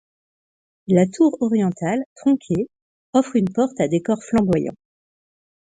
La 0.87 1.05
tour 1.05 1.37
orientale, 1.41 2.03
tronquée, 2.15 2.67
offre 3.13 3.35
une 3.35 3.53
porte 3.53 3.79
à 3.79 3.87
décor 3.87 4.17
flamboyant. 4.23 4.73